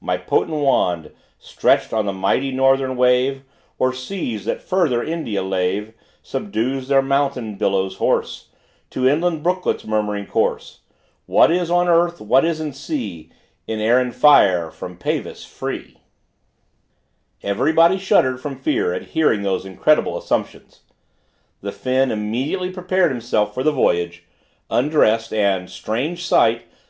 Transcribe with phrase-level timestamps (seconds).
[0.00, 3.42] My potent wand, Stretched on the mighty northern wave,
[3.78, 8.48] Or seas that farther India lave, Subdues their mountain billows hoarse,
[8.88, 10.80] To inland brooklets' murmuring course.
[11.26, 13.30] What is on earth, what is in sea,
[13.66, 15.98] In air and fire, from Peyvis free?
[17.42, 20.80] Everybody shuddered from fear at hearing these incredible assumptions.
[21.60, 24.24] The Finn immediately prepared himself for the voyage,
[24.70, 26.62] undressed, and, strange sight!